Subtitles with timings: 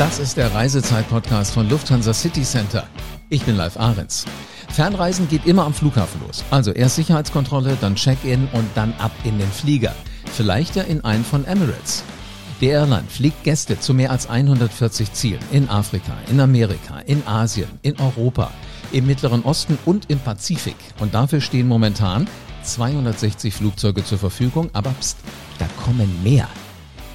[0.00, 2.86] Das ist der Reisezeit-Podcast von Lufthansa City Center.
[3.28, 4.24] Ich bin Live Ahrens.
[4.70, 6.42] Fernreisen geht immer am Flughafen los.
[6.50, 9.94] Also erst Sicherheitskontrolle, dann Check-in und dann ab in den Flieger.
[10.24, 12.02] Vielleicht ja in einen von Emirates.
[12.62, 17.68] Die Airline fliegt Gäste zu mehr als 140 Zielen in Afrika, in Amerika, in Asien,
[17.82, 18.50] in Europa,
[18.92, 20.76] im Mittleren Osten und im Pazifik.
[21.00, 22.26] Und dafür stehen momentan
[22.62, 25.18] 260 Flugzeuge zur Verfügung, aber pst,
[25.58, 26.48] da kommen mehr.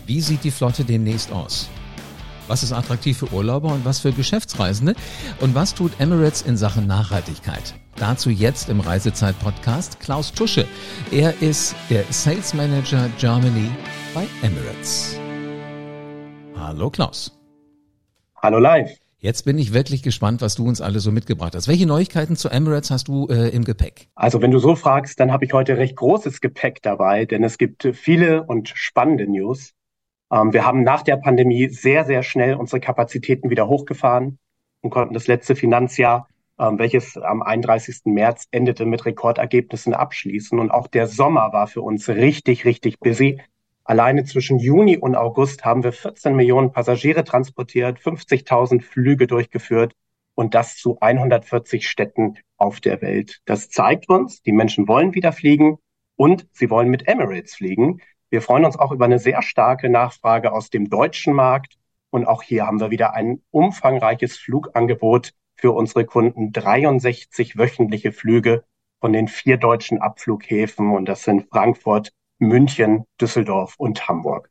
[0.06, 1.68] Wie sieht die Flotte demnächst aus?
[2.48, 4.94] Was ist attraktiv für Urlauber und was für Geschäftsreisende?
[5.42, 7.74] Und was tut Emirates in Sachen Nachhaltigkeit?
[7.96, 10.68] Dazu jetzt im Reisezeit-Podcast Klaus Tusche.
[11.12, 13.72] Er ist der Sales Manager Germany
[14.14, 15.20] bei Emirates.
[16.56, 17.36] Hallo Klaus.
[18.36, 18.92] Hallo live.
[19.18, 21.68] Jetzt bin ich wirklich gespannt, was du uns alle so mitgebracht hast.
[21.68, 24.10] Welche Neuigkeiten zu Emirates hast du äh, im Gepäck?
[24.14, 27.58] Also wenn du so fragst, dann habe ich heute recht großes Gepäck dabei, denn es
[27.58, 29.74] gibt viele und spannende News.
[30.32, 34.40] Ähm, wir haben nach der Pandemie sehr, sehr schnell unsere Kapazitäten wieder hochgefahren
[34.82, 36.28] und konnten das letzte Finanzjahr,
[36.60, 38.02] ähm, welches am 31.
[38.06, 40.60] März endete, mit Rekordergebnissen abschließen.
[40.60, 43.42] Und auch der Sommer war für uns richtig, richtig busy.
[43.84, 49.94] Alleine zwischen Juni und August haben wir 14 Millionen Passagiere transportiert, 50.000 Flüge durchgeführt
[50.34, 53.42] und das zu 140 Städten auf der Welt.
[53.46, 55.78] Das zeigt uns, die Menschen wollen wieder fliegen
[56.16, 58.02] und sie wollen mit Emirates fliegen.
[58.30, 61.78] Wir freuen uns auch über eine sehr starke Nachfrage aus dem deutschen Markt.
[62.10, 66.52] Und auch hier haben wir wieder ein umfangreiches Flugangebot für unsere Kunden.
[66.52, 68.64] 63 wöchentliche Flüge
[69.00, 70.92] von den vier deutschen Abflughäfen.
[70.92, 74.50] Und das sind Frankfurt, München, Düsseldorf und Hamburg.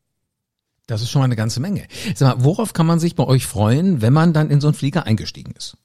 [0.87, 1.87] Das ist schon mal eine ganze Menge.
[2.15, 4.75] Sag mal, worauf kann man sich bei euch freuen, wenn man dann in so einen
[4.75, 5.79] Flieger eingestiegen ist?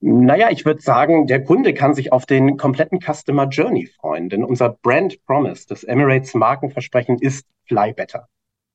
[0.00, 4.44] Naja, ich würde sagen, der Kunde kann sich auf den kompletten Customer Journey freuen, denn
[4.44, 8.28] unser Brand Promise, das Emirates Markenversprechen ist Fly Better.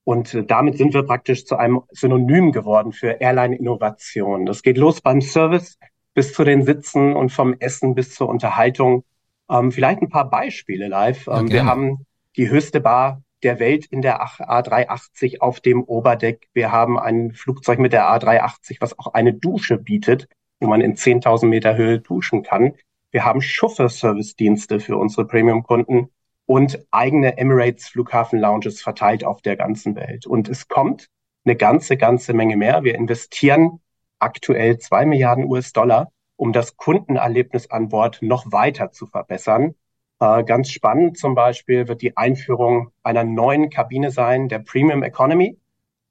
[0.03, 4.47] Und äh, damit sind wir praktisch zu einem Synonym geworden für Airline-Innovation.
[4.47, 5.78] Das geht los beim Service
[6.13, 9.03] bis zu den Sitzen und vom Essen bis zur Unterhaltung.
[9.50, 11.28] Ähm, vielleicht ein paar Beispiele live.
[11.28, 16.47] Ähm, wir haben die höchste Bar der Welt in der A380 auf dem Oberdeck.
[16.53, 20.28] Wir haben ein Flugzeug mit der A380, was auch eine Dusche bietet
[20.61, 22.75] wo man in 10.000 Meter Höhe duschen kann.
[23.09, 26.09] Wir haben Chauffeur-Service-Dienste für unsere Premium-Kunden
[26.45, 30.25] und eigene Emirates Flughafen-Lounges verteilt auf der ganzen Welt.
[30.25, 31.07] Und es kommt
[31.44, 32.83] eine ganze, ganze Menge mehr.
[32.83, 33.81] Wir investieren
[34.19, 39.75] aktuell zwei Milliarden US-Dollar, um das Kundenerlebnis an Bord noch weiter zu verbessern.
[40.19, 45.57] Äh, ganz spannend zum Beispiel wird die Einführung einer neuen Kabine sein, der Premium Economy.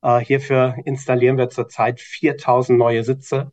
[0.02, 3.52] Äh, hierfür installieren wir zurzeit 4000 neue Sitze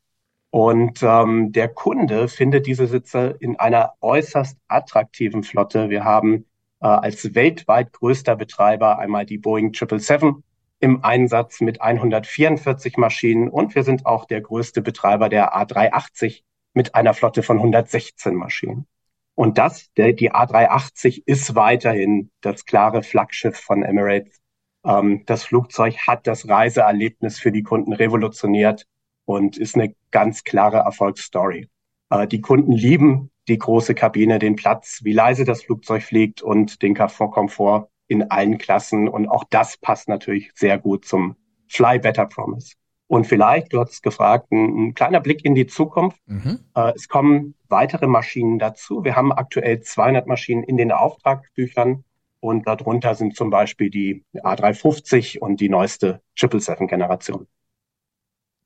[0.50, 5.90] und ähm, der Kunde findet diese Sitze in einer äußerst attraktiven Flotte.
[5.90, 6.46] Wir haben
[6.82, 10.44] äh, als weltweit größter Betreiber einmal die Boeing 777
[10.80, 16.44] im Einsatz mit 144 Maschinen und wir sind auch der größte Betreiber der A380
[16.74, 18.88] mit einer Flotte von 116 Maschinen.
[19.34, 24.40] Und das, der, die A380 ist weiterhin das klare Flaggschiff von Emirates.
[24.86, 28.86] Ähm, das Flugzeug hat das Reiseerlebnis für die Kunden revolutioniert
[29.28, 31.68] und ist eine ganz klare Erfolgsstory.
[32.10, 36.82] Äh, die Kunden lieben die große Kabine, den Platz, wie leise das Flugzeug fliegt und
[36.82, 39.08] den Komfort in allen Klassen.
[39.10, 41.36] Und auch das passt natürlich sehr gut zum
[41.68, 42.76] Fly Better Promise.
[43.08, 46.20] Und vielleicht, du hast gefragt, ein, ein kleiner Blick in die Zukunft.
[46.26, 46.60] Mhm.
[46.74, 49.04] Äh, es kommen weitere Maschinen dazu.
[49.04, 52.06] Wir haben aktuell 200 Maschinen in den Auftragsbüchern
[52.40, 57.48] und darunter sind zum Beispiel die A350 und die neueste 777-Generation.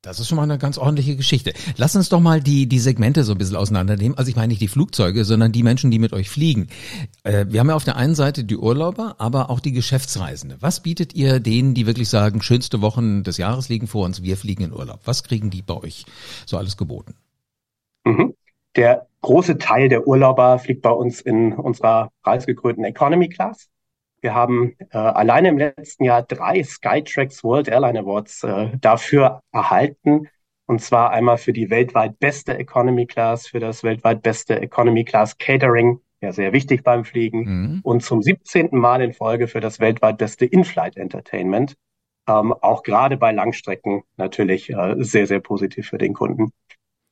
[0.01, 1.53] Das ist schon mal eine ganz ordentliche Geschichte.
[1.77, 4.17] Lass uns doch mal die, die Segmente so ein bisschen auseinandernehmen.
[4.17, 6.69] Also ich meine nicht die Flugzeuge, sondern die Menschen, die mit euch fliegen.
[7.23, 10.57] Äh, wir haben ja auf der einen Seite die Urlauber, aber auch die Geschäftsreisende.
[10.59, 14.37] Was bietet ihr denen, die wirklich sagen, schönste Wochen des Jahres liegen vor uns, wir
[14.37, 15.01] fliegen in Urlaub?
[15.05, 16.05] Was kriegen die bei euch
[16.47, 17.13] so alles geboten?
[18.03, 18.33] Mhm.
[18.75, 23.69] Der große Teil der Urlauber fliegt bei uns in unserer preisgekrönten Economy Class.
[24.21, 30.27] Wir haben äh, alleine im letzten Jahr drei Skytrax World Airline Awards äh, dafür erhalten.
[30.67, 35.37] Und zwar einmal für die weltweit beste Economy Class, für das weltweit beste Economy Class
[35.37, 37.39] Catering, ja sehr wichtig beim Fliegen.
[37.39, 37.79] Mhm.
[37.83, 38.69] Und zum 17.
[38.71, 41.75] Mal in Folge für das weltweit beste In-Flight Entertainment.
[42.27, 46.51] Ähm, auch gerade bei Langstrecken natürlich äh, sehr, sehr positiv für den Kunden.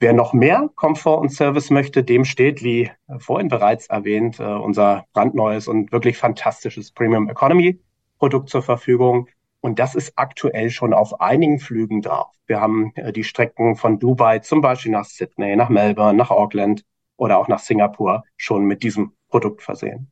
[0.01, 5.05] Wer noch mehr Komfort und Service möchte, dem steht, wie vorhin bereits erwähnt, äh, unser
[5.11, 7.81] brandneues und wirklich fantastisches Premium Economy
[8.17, 9.27] Produkt zur Verfügung.
[9.59, 12.33] Und das ist aktuell schon auf einigen Flügen drauf.
[12.47, 16.85] Wir haben äh, die Strecken von Dubai zum Beispiel nach Sydney, nach Melbourne, nach Auckland
[17.17, 20.11] oder auch nach Singapur schon mit diesem Produkt versehen.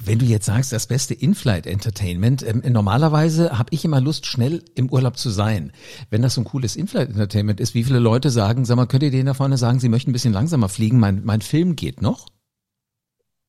[0.00, 4.90] Wenn du jetzt sagst, das beste In-Flight-Entertainment, ähm, normalerweise habe ich immer Lust, schnell im
[4.90, 5.72] Urlaub zu sein.
[6.10, 9.10] Wenn das so ein cooles In-Flight-Entertainment ist, wie viele Leute sagen, sag mal, könnt ihr
[9.10, 12.28] denen da vorne sagen, sie möchten ein bisschen langsamer fliegen, mein, mein Film geht noch?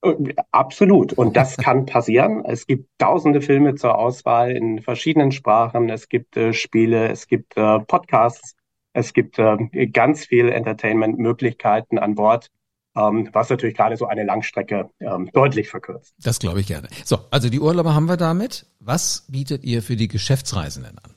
[0.04, 1.14] Äh, absolut.
[1.14, 2.44] Und das kann passieren.
[2.46, 5.90] Es gibt tausende Filme zur Auswahl in verschiedenen Sprachen.
[5.90, 8.56] Es gibt äh, Spiele, es gibt äh, Podcasts,
[8.94, 12.50] es gibt äh, ganz viele Entertainment-Möglichkeiten an Bord
[12.96, 16.14] was natürlich gerade so eine Langstrecke ähm, deutlich verkürzt.
[16.22, 16.88] Das glaube ich gerne.
[17.04, 18.68] So, also die Urlauber haben wir damit.
[18.80, 21.16] Was bietet ihr für die Geschäftsreisenden an?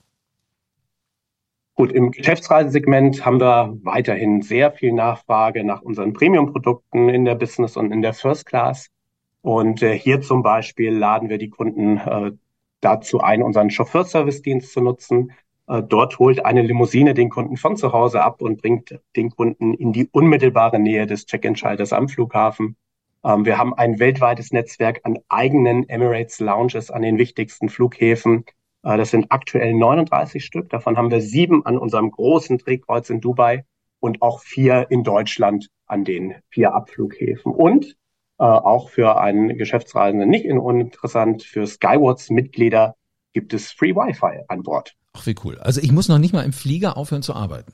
[1.74, 7.76] Gut, im Geschäftsreisesegment haben wir weiterhin sehr viel Nachfrage nach unseren Premium-Produkten in der Business
[7.76, 8.88] und in der First Class.
[9.42, 12.32] Und äh, hier zum Beispiel laden wir die Kunden äh,
[12.80, 15.32] dazu ein, unseren Chauffeurservice-Dienst zu nutzen.
[15.68, 19.74] Äh, dort holt eine Limousine den Kunden von zu Hause ab und bringt den Kunden
[19.74, 22.76] in die unmittelbare Nähe des Check-in-Schalters am Flughafen.
[23.24, 28.44] Ähm, wir haben ein weltweites Netzwerk an eigenen Emirates Lounges an den wichtigsten Flughäfen.
[28.84, 30.70] Äh, das sind aktuell 39 Stück.
[30.70, 33.64] Davon haben wir sieben an unserem großen Drehkreuz in Dubai
[33.98, 37.52] und auch vier in Deutschland an den vier Abflughäfen.
[37.52, 37.96] Und
[38.38, 42.94] äh, auch für einen Geschäftsreisenden nicht uninteressant, für Skywards-Mitglieder
[43.32, 44.94] gibt es Free Wi-Fi an Bord.
[45.16, 45.58] Ach, wie cool.
[45.58, 47.72] Also ich muss noch nicht mal im Flieger aufhören zu arbeiten.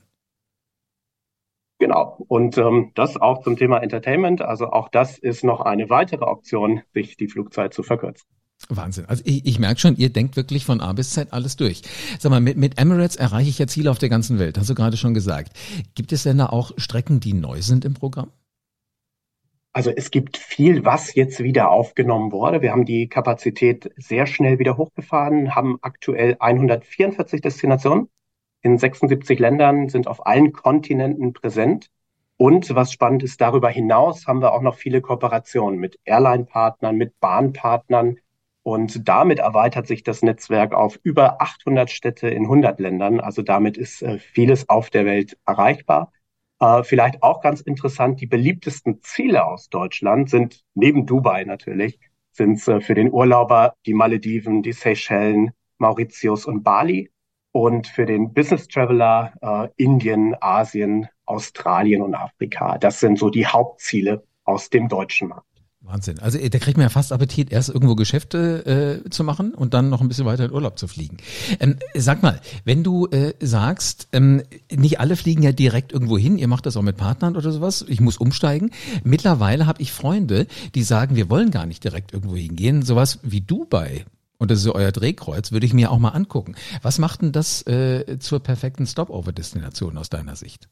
[1.79, 2.23] Genau.
[2.27, 4.41] Und ähm, das auch zum Thema Entertainment.
[4.41, 8.25] Also auch das ist noch eine weitere Option, sich die Flugzeit zu verkürzen.
[8.69, 9.05] Wahnsinn.
[9.07, 11.81] Also ich, ich merke schon, ihr denkt wirklich von A bis Z alles durch.
[12.19, 14.75] Sag mal, mit, mit Emirates erreiche ich ja Ziele auf der ganzen Welt, hast du
[14.75, 15.51] gerade schon gesagt.
[15.95, 18.31] Gibt es denn da auch Strecken, die neu sind im Programm?
[19.73, 22.61] Also es gibt viel, was jetzt wieder aufgenommen wurde.
[22.61, 28.07] Wir haben die Kapazität sehr schnell wieder hochgefahren, haben aktuell 144 Destinationen
[28.61, 31.87] in 76 Ländern, sind auf allen Kontinenten präsent.
[32.37, 37.19] Und was spannend ist, darüber hinaus haben wir auch noch viele Kooperationen mit Airline-Partnern, mit
[37.19, 38.17] Bahnpartnern.
[38.61, 43.19] Und damit erweitert sich das Netzwerk auf über 800 Städte in 100 Ländern.
[43.19, 46.11] Also damit ist äh, vieles auf der Welt erreichbar.
[46.59, 51.99] Äh, vielleicht auch ganz interessant, die beliebtesten Ziele aus Deutschland sind neben Dubai natürlich,
[52.31, 57.11] sind äh, für den Urlauber die Malediven, die Seychellen, Mauritius und Bali.
[57.51, 62.79] Und für den Business Traveler äh, Indien, Asien, Australien und Afrika.
[62.79, 65.52] Das sind so die Hauptziele aus dem deutschen Markt.
[65.83, 66.19] Wahnsinn.
[66.19, 69.89] Also da kriegt man ja fast Appetit, erst irgendwo Geschäfte äh, zu machen und dann
[69.89, 71.17] noch ein bisschen weiter in Urlaub zu fliegen.
[71.59, 76.37] Ähm, sag mal, wenn du äh, sagst, ähm, nicht alle fliegen ja direkt irgendwo hin,
[76.37, 78.71] ihr macht das auch mit Partnern oder sowas, ich muss umsteigen.
[79.03, 82.83] Mittlerweile habe ich Freunde, die sagen, wir wollen gar nicht direkt irgendwo hingehen.
[82.83, 84.05] Sowas wie Dubai
[84.37, 86.55] und das ist euer Drehkreuz, würde ich mir auch mal angucken.
[86.81, 90.69] Was macht denn das äh, zur perfekten Stopover-Destination aus deiner Sicht?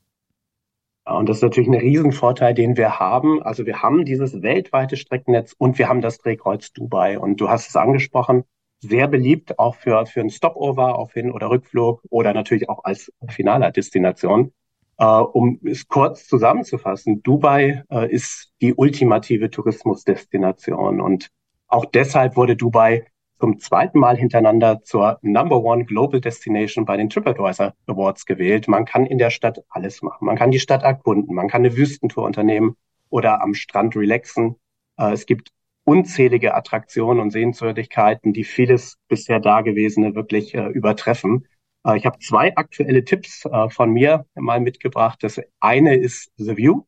[1.22, 3.44] Und das ist natürlich ein Riesenvorteil, den wir haben.
[3.44, 7.20] Also wir haben dieses weltweite Streckennetz und wir haben das Drehkreuz Dubai.
[7.20, 8.44] Und du hast es angesprochen,
[8.80, 13.14] sehr beliebt auch für, für ein Stopover auf Hin- oder Rückflug oder natürlich auch als
[13.30, 14.52] finaler Destination.
[14.98, 21.28] Äh, um es kurz zusammenzufassen, Dubai äh, ist die ultimative Tourismusdestination und
[21.68, 23.06] auch deshalb wurde Dubai
[23.42, 28.68] zum zweiten Mal hintereinander zur Number One Global Destination bei den TripAdvisor Awards gewählt.
[28.68, 30.26] Man kann in der Stadt alles machen.
[30.26, 32.78] Man kann die Stadt erkunden, man kann eine Wüstentour unternehmen
[33.10, 34.58] oder am Strand relaxen.
[34.98, 35.50] Äh, es gibt
[35.86, 41.48] unzählige Attraktionen und Sehenswürdigkeiten, die vieles bisher Dagewesene wirklich äh, übertreffen.
[41.84, 45.18] Äh, ich habe zwei aktuelle Tipps von mir mal mitgebracht.
[45.24, 46.84] Das eine ist The View.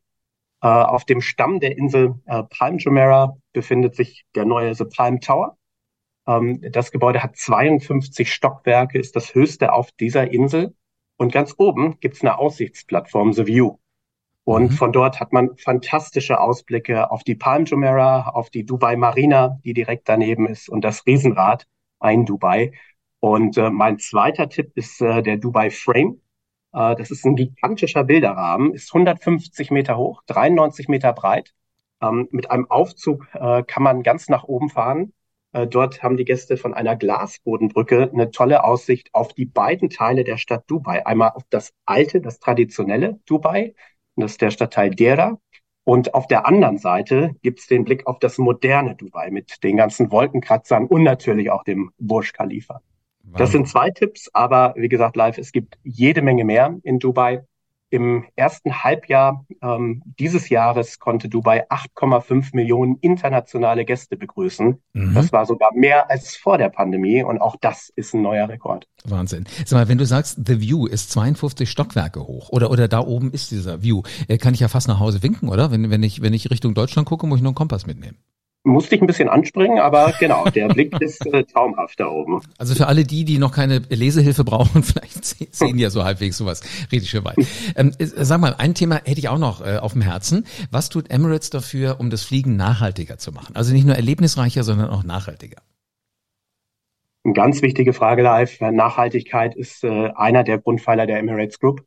[0.60, 2.14] Auf dem Stamm der Insel
[2.48, 5.58] Palm Jumeirah befindet sich der neue The Palm Tower.
[6.26, 10.74] Ähm, das Gebäude hat 52 Stockwerke, ist das höchste auf dieser Insel.
[11.16, 13.78] Und ganz oben gibt's eine Aussichtsplattform, The View.
[14.44, 14.74] Und mhm.
[14.74, 19.72] von dort hat man fantastische Ausblicke auf die Palm Jumeirah, auf die Dubai Marina, die
[19.74, 21.66] direkt daneben ist, und das Riesenrad
[22.00, 22.72] ein Dubai.
[23.20, 26.20] Und äh, mein zweiter Tipp ist äh, der Dubai Frame.
[26.74, 31.54] Äh, das ist ein gigantischer Bilderrahmen, ist 150 Meter hoch, 93 Meter breit.
[32.02, 35.14] Ähm, mit einem Aufzug äh, kann man ganz nach oben fahren
[35.70, 40.36] dort haben die Gäste von einer Glasbodenbrücke eine tolle Aussicht auf die beiden Teile der
[40.36, 41.06] Stadt Dubai.
[41.06, 43.74] Einmal auf das alte, das traditionelle Dubai,
[44.16, 45.38] das ist der Stadtteil Dera.
[45.84, 50.10] Und auf der anderen Seite gibt's den Blick auf das moderne Dubai mit den ganzen
[50.10, 52.80] Wolkenkratzern und natürlich auch dem Burj Khalifa.
[53.22, 53.36] Wow.
[53.36, 57.44] Das sind zwei Tipps, aber wie gesagt, live, es gibt jede Menge mehr in Dubai.
[57.90, 64.82] Im ersten Halbjahr ähm, dieses Jahres konnte Dubai 8,5 Millionen internationale Gäste begrüßen.
[64.92, 65.14] Mhm.
[65.14, 68.88] Das war sogar mehr als vor der Pandemie und auch das ist ein neuer Rekord.
[69.04, 69.44] Wahnsinn.
[69.64, 73.30] Sag mal, wenn du sagst, The View ist 52 Stockwerke hoch oder oder da oben
[73.32, 75.70] ist dieser View, äh, kann ich ja fast nach Hause winken, oder?
[75.70, 78.16] Wenn wenn ich wenn ich Richtung Deutschland gucke, muss ich nur einen Kompass mitnehmen.
[78.64, 82.40] Musste ich ein bisschen anspringen, aber genau, der Blick ist äh, traumhaft da oben.
[82.58, 86.38] Also für alle die, die noch keine Lesehilfe brauchen, vielleicht sehen die ja so halbwegs
[86.38, 87.36] sowas richtig schön weit.
[87.76, 90.46] Ähm, äh, sag mal, ein Thema hätte ich auch noch äh, auf dem Herzen.
[90.70, 93.54] Was tut Emirates dafür, um das Fliegen nachhaltiger zu machen?
[93.54, 95.58] Also nicht nur erlebnisreicher, sondern auch nachhaltiger.
[97.24, 98.60] Eine ganz wichtige Frage live.
[98.60, 101.82] Nachhaltigkeit ist äh, einer der Grundpfeiler der Emirates Group.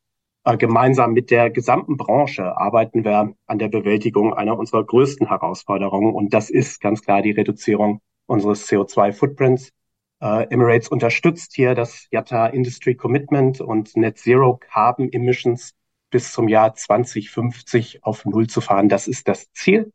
[0.48, 6.16] Äh, gemeinsam mit der gesamten Branche arbeiten wir an der Bewältigung einer unserer größten Herausforderungen.
[6.16, 9.74] Und das ist ganz klar die Reduzierung unseres CO2-Footprints.
[10.22, 15.74] Äh, Emirates unterstützt hier das Yatta Industry Commitment und Net Zero Carbon Emissions
[16.12, 18.88] bis zum Jahr 2050 auf Null zu fahren.
[18.88, 19.92] Das ist das Ziel.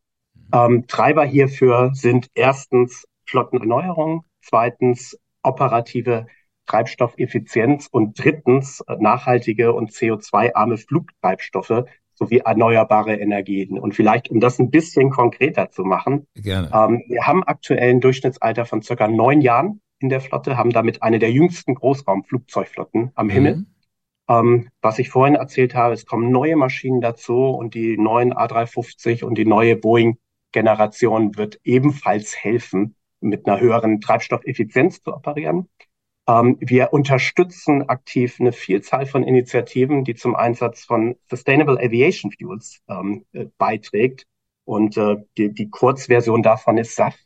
[0.52, 6.26] Ähm, Treiber hierfür sind erstens Flottenerneuerung, zweitens operative
[6.66, 13.78] Treibstoffeffizienz und drittens nachhaltige und CO2-arme Flugtreibstoffe sowie erneuerbare Energien.
[13.78, 16.70] Und vielleicht, um das ein bisschen konkreter zu machen, Gerne.
[16.72, 21.02] Ähm, wir haben aktuell ein Durchschnittsalter von circa neun Jahren in der Flotte, haben damit
[21.02, 23.30] eine der jüngsten Großraumflugzeugflotten am mhm.
[23.30, 23.66] Himmel.
[24.28, 29.24] Ähm, was ich vorhin erzählt habe, es kommen neue Maschinen dazu und die neuen A350
[29.24, 35.68] und die neue Boeing-Generation wird ebenfalls helfen, mit einer höheren Treibstoffeffizienz zu operieren.
[36.28, 42.80] Ähm, wir unterstützen aktiv eine Vielzahl von Initiativen, die zum Einsatz von Sustainable Aviation Fuels
[42.88, 44.26] ähm, äh, beiträgt.
[44.64, 47.16] Und äh, die, die Kurzversion davon ist SAF.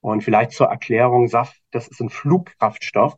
[0.00, 3.16] Und vielleicht zur Erklärung, SAF, das ist ein Flugkraftstoff,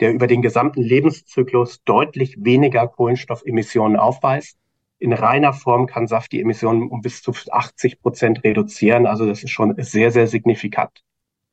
[0.00, 4.56] der über den gesamten Lebenszyklus deutlich weniger Kohlenstoffemissionen aufweist.
[4.98, 9.06] In reiner Form kann SAF die Emissionen um bis zu 80 Prozent reduzieren.
[9.06, 11.02] Also das ist schon sehr, sehr signifikant.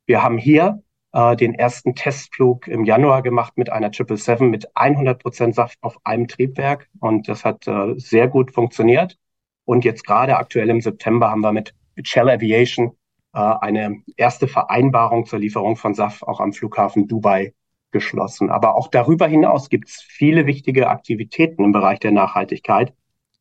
[0.06, 0.82] Wir haben hier
[1.14, 5.98] äh, den ersten Testflug im Januar gemacht mit einer 777 mit 100 Prozent Saft auf
[6.04, 9.18] einem Triebwerk und das hat äh, sehr gut funktioniert.
[9.66, 11.74] Und jetzt gerade aktuell im September haben wir mit
[12.04, 12.94] Shell Aviation
[13.34, 17.54] äh, eine erste Vereinbarung zur Lieferung von SAF auch am Flughafen Dubai
[17.92, 18.50] geschlossen.
[18.50, 22.94] Aber auch darüber hinaus gibt es viele wichtige Aktivitäten im Bereich der Nachhaltigkeit.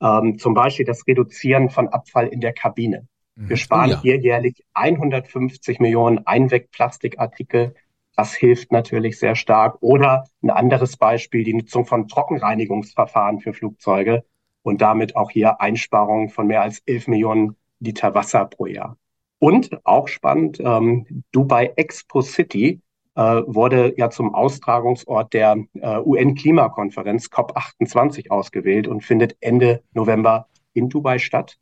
[0.03, 3.07] Ähm, zum Beispiel das Reduzieren von Abfall in der Kabine.
[3.37, 3.57] Wir mhm.
[3.57, 4.01] sparen oh ja.
[4.01, 7.75] hier jährlich 150 Millionen Einwegplastikartikel.
[8.17, 9.77] Das hilft natürlich sehr stark.
[9.81, 14.25] Oder ein anderes Beispiel, die Nutzung von Trockenreinigungsverfahren für Flugzeuge
[14.63, 18.97] und damit auch hier Einsparungen von mehr als 11 Millionen Liter Wasser pro Jahr.
[19.39, 22.81] Und auch spannend, ähm, Dubai Expo City
[23.17, 30.89] äh, wurde ja zum Austragungsort der äh, UN-Klimakonferenz COP28 ausgewählt und findet Ende November in
[30.89, 31.59] Dubai statt.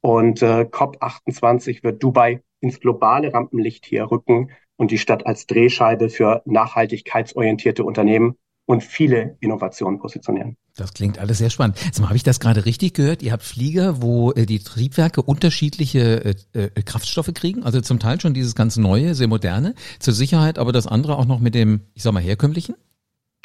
[0.00, 6.08] Und äh, COP28 wird Dubai ins globale Rampenlicht hier rücken und die Stadt als Drehscheibe
[6.08, 8.36] für nachhaltigkeitsorientierte Unternehmen
[8.66, 10.56] und viele Innovationen positionieren.
[10.74, 11.78] Das klingt alles sehr spannend.
[11.84, 13.22] Jetzt mal, habe ich das gerade richtig gehört?
[13.22, 18.20] Ihr habt Flieger, wo äh, die Triebwerke unterschiedliche äh, äh, Kraftstoffe kriegen, also zum Teil
[18.20, 21.82] schon dieses ganz neue, sehr moderne, zur Sicherheit, aber das andere auch noch mit dem,
[21.94, 22.74] ich sag mal, herkömmlichen?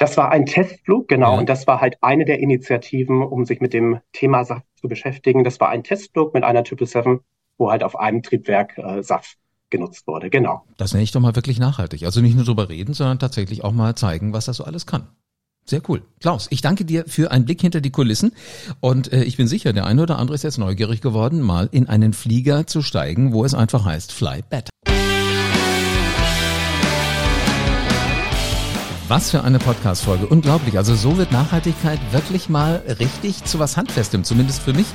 [0.02, 1.34] Das war ein Testflug, genau.
[1.34, 1.38] Ja.
[1.38, 5.44] Und das war halt eine der Initiativen, um sich mit dem Thema Saft zu beschäftigen.
[5.44, 7.24] Das war ein Testflug mit einer 777,
[7.56, 9.38] wo halt auf einem Triebwerk äh, Saft
[9.70, 10.64] genutzt wurde, genau.
[10.76, 12.02] Das nenne ich doch mal wirklich nachhaltig.
[12.02, 15.06] Also nicht nur drüber reden, sondern tatsächlich auch mal zeigen, was das so alles kann.
[15.66, 16.02] Sehr cool.
[16.18, 18.32] Klaus, ich danke dir für einen Blick hinter die Kulissen
[18.80, 21.88] und äh, ich bin sicher, der eine oder andere ist jetzt neugierig geworden, mal in
[21.88, 24.72] einen Flieger zu steigen, wo es einfach heißt Fly Better.
[29.12, 30.26] Was für eine Podcast-Folge.
[30.26, 30.78] Unglaublich.
[30.78, 34.24] Also so wird Nachhaltigkeit wirklich mal richtig zu was Handfestem.
[34.24, 34.86] Zumindest für mich,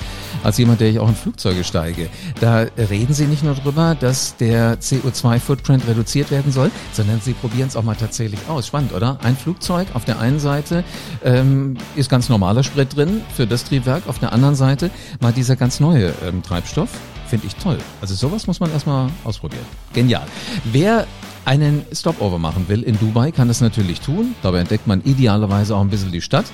[0.44, 2.10] als jemand, der ich auch in Flugzeuge steige.
[2.40, 7.68] Da reden Sie nicht nur drüber, dass der CO2-Footprint reduziert werden soll, sondern Sie probieren
[7.68, 8.66] es auch mal tatsächlich aus.
[8.66, 9.20] Spannend, oder?
[9.22, 10.84] Ein Flugzeug auf der einen Seite
[11.24, 14.08] ähm, ist ganz normaler Sprit drin für das Triebwerk.
[14.08, 14.90] Auf der anderen Seite
[15.22, 16.90] mal dieser ganz neue ähm, Treibstoff.
[17.28, 17.78] Finde ich toll.
[18.02, 19.66] Also sowas muss man erstmal ausprobieren.
[19.94, 20.26] Genial.
[20.64, 21.06] Wer
[21.48, 24.36] einen Stopover machen will in Dubai, kann das natürlich tun.
[24.44, 26.46] Dabei entdeckt man idealerweise auch ein bisschen die Stadt.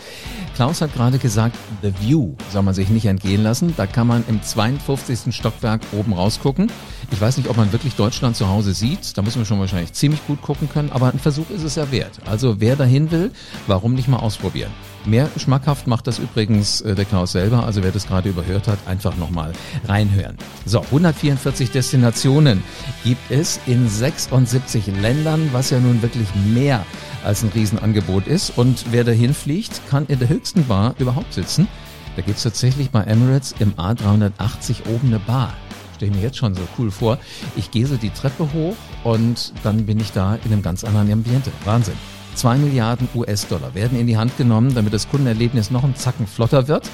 [0.56, 3.74] Klaus hat gerade gesagt, The View soll man sich nicht entgehen lassen.
[3.76, 5.36] Da kann man im 52.
[5.36, 6.72] Stockwerk oben rausgucken.
[7.12, 9.18] Ich weiß nicht, ob man wirklich Deutschland zu Hause sieht.
[9.18, 10.92] Da müssen wir schon wahrscheinlich ziemlich gut gucken können.
[10.92, 12.20] Aber ein Versuch ist es ja wert.
[12.26, 13.32] Also wer dahin will,
[13.68, 14.72] warum nicht mal ausprobieren?
[15.06, 17.66] Mehr schmackhaft macht das übrigens äh, der Klaus selber.
[17.66, 19.52] Also wer das gerade überhört hat, einfach nochmal
[19.88, 20.38] reinhören.
[20.66, 22.64] So, 144 Destinationen
[23.04, 26.86] gibt es in 76 Ländern, was ja nun wirklich mehr
[27.24, 28.58] als ein Riesenangebot ist.
[28.58, 31.68] Und wer dahin fliegt, kann in der höchsten Bar überhaupt sitzen.
[32.16, 35.54] Da gibt es tatsächlich bei Emirates im A380 oben eine Bar.
[35.96, 37.18] Stelle ich mir jetzt schon so cool vor.
[37.56, 41.12] Ich gehe so die Treppe hoch und dann bin ich da in einem ganz anderen
[41.12, 41.52] Ambiente.
[41.66, 41.96] Wahnsinn.
[42.36, 46.68] 2 Milliarden US-Dollar werden in die Hand genommen, damit das Kundenerlebnis noch ein Zacken flotter
[46.68, 46.90] wird.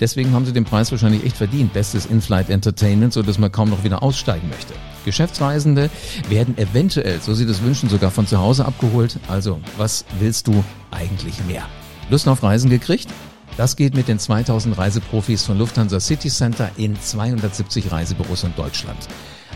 [0.00, 1.72] Deswegen haben sie den Preis wahrscheinlich echt verdient.
[1.72, 4.74] Bestes In-Flight Entertainment, so dass man kaum noch wieder aussteigen möchte.
[5.04, 5.90] Geschäftsreisende
[6.28, 9.18] werden eventuell, so sie das wünschen, sogar von zu Hause abgeholt.
[9.28, 11.64] Also, was willst du eigentlich mehr?
[12.10, 13.08] Lust auf Reisen gekriegt?
[13.56, 18.98] Das geht mit den 2000 Reiseprofis von Lufthansa City Center in 270 Reisebüros in Deutschland.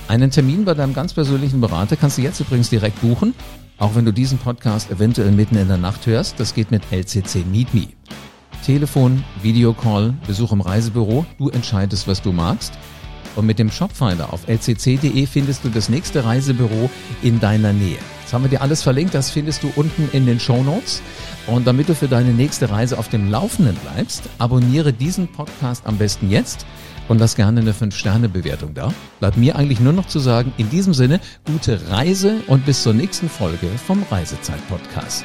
[0.08, 3.34] Einen Termin bei deinem ganz persönlichen Berater kannst du jetzt übrigens direkt buchen,
[3.78, 6.40] auch wenn du diesen Podcast eventuell mitten in der Nacht hörst.
[6.40, 7.88] Das geht mit LCC Meet Me.
[8.64, 12.72] Telefon, Videocall, Besuch im Reisebüro, du entscheidest, was du magst.
[13.36, 16.90] Und mit dem Shopfinder auf lcc.de findest du das nächste Reisebüro
[17.22, 17.98] in deiner Nähe.
[18.30, 21.02] Das haben wir dir alles verlinkt, das findest du unten in den Show Notes.
[21.48, 25.98] Und damit du für deine nächste Reise auf dem Laufenden bleibst, abonniere diesen Podcast am
[25.98, 26.64] besten jetzt
[27.08, 28.94] und lass gerne eine 5-Sterne-Bewertung da.
[29.18, 32.94] Bleibt mir eigentlich nur noch zu sagen, in diesem Sinne, gute Reise und bis zur
[32.94, 35.24] nächsten Folge vom Reisezeit-Podcast.